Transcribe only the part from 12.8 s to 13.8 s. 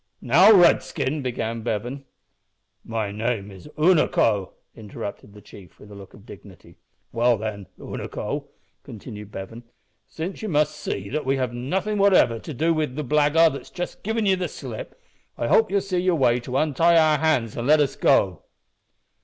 the blackguard that's